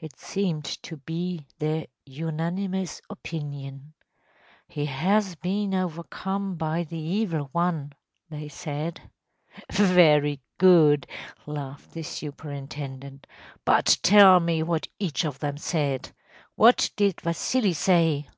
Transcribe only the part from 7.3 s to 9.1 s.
One,’ they said.‚ÄĚ